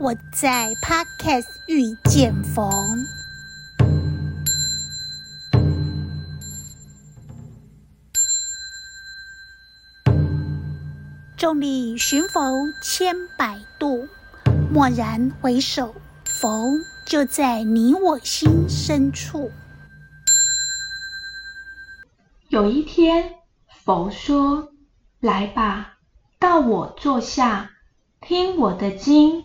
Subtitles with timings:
[0.00, 2.70] 我在 Podcast 遇见佛。
[11.36, 14.06] 众里寻佛千百度，
[14.72, 16.68] 蓦然回首，佛
[17.04, 19.50] 就在你我心深处。
[22.50, 23.34] 有一天，
[23.84, 24.72] 佛说
[25.18, 25.98] ：“来吧，
[26.38, 27.72] 到我座下，
[28.20, 29.44] 听我的经，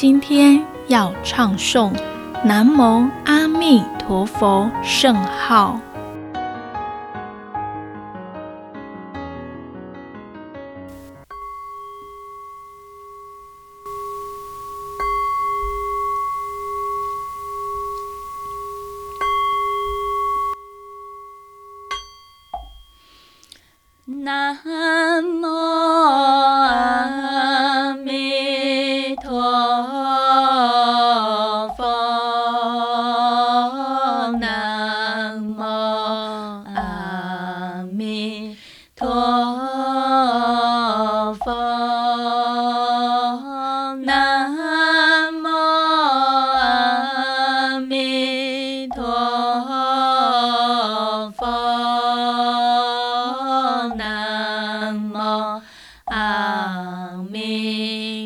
[0.00, 1.92] 今天要唱诵
[2.44, 5.80] 南无阿弥陀佛圣号。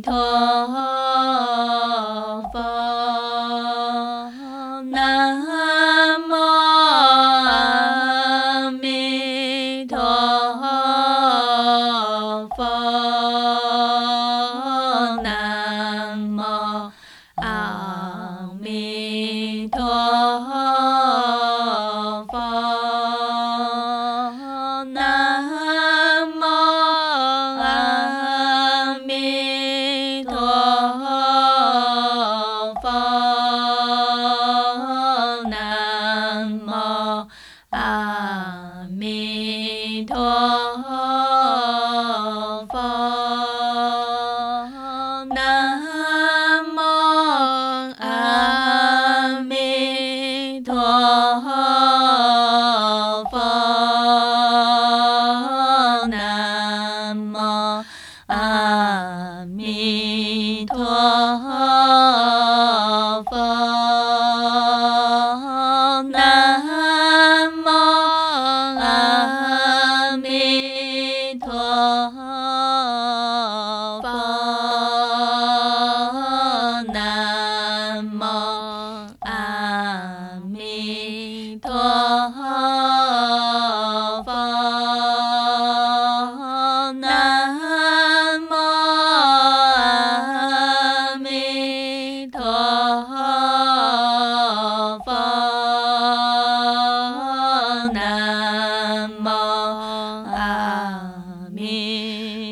[0.00, 0.95] 陀
[51.16, 51.85] Allah.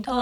[0.00, 0.14] 陀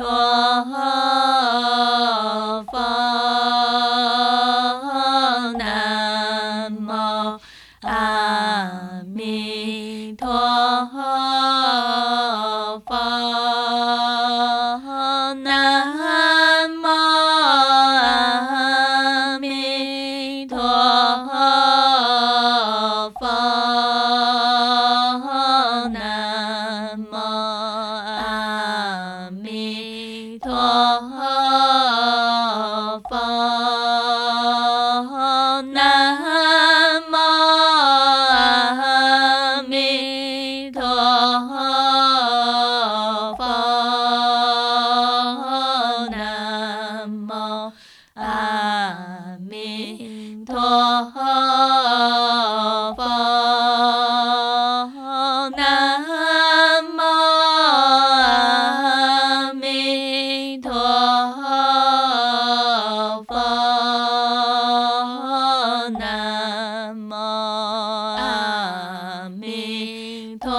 [0.00, 1.49] ทา
[55.56, 57.04] 南无阿
[59.52, 60.70] 弥陀
[63.28, 63.34] 佛
[65.98, 67.14] 南无
[68.16, 70.50] 阿弥陀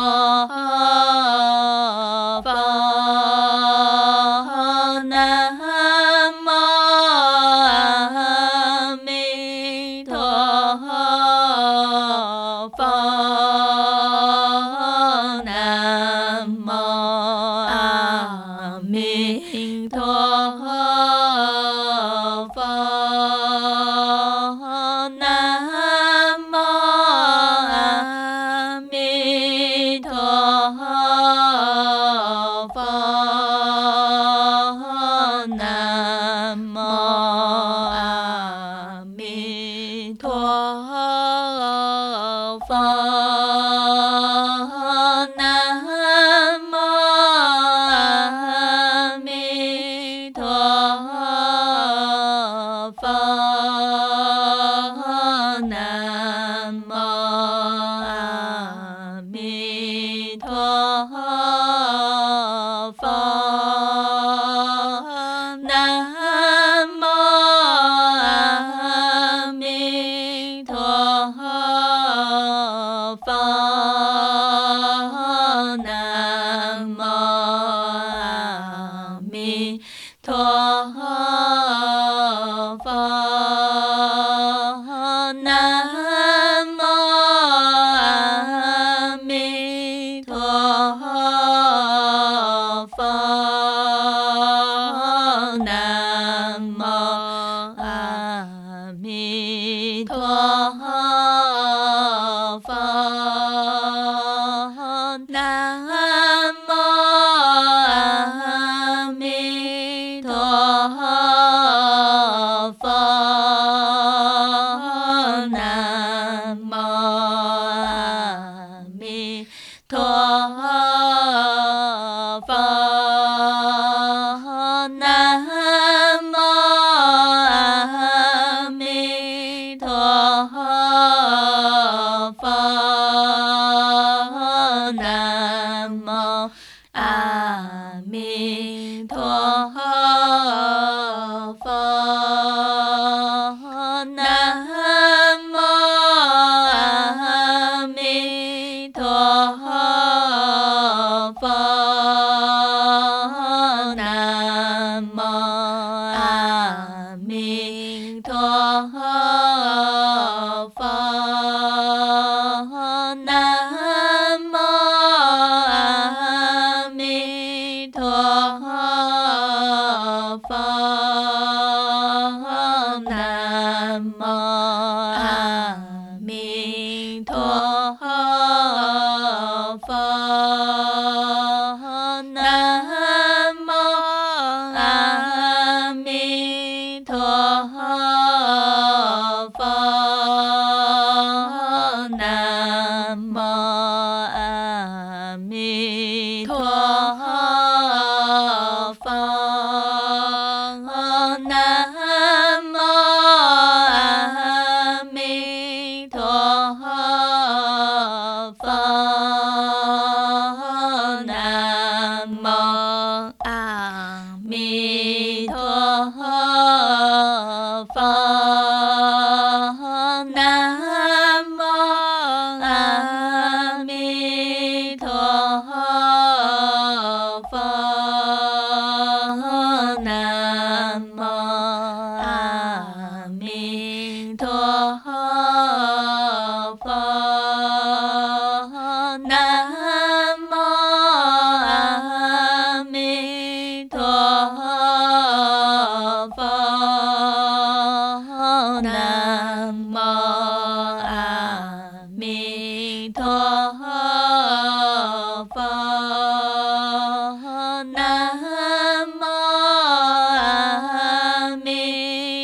[2.44, 2.46] 佛
[5.04, 5.58] 南
[6.34, 6.46] 无
[57.42, 61.08] 阿弥陀
[62.98, 63.08] 佛
[65.64, 67.02] 南无
[68.22, 70.76] 阿弥陀
[73.26, 73.32] 佛
[75.84, 79.82] 南无阿弥
[80.22, 80.36] 陀
[82.84, 83.51] 佛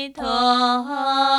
[0.10, 1.37] 陀。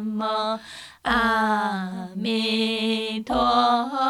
[0.00, 0.60] 南无
[1.02, 4.09] 阿弥陀。